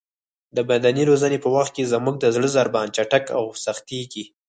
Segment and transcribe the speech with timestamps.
[0.55, 4.23] د بدني روزنې په وخت کې زموږ د زړه ضربان چټک او سختېږي.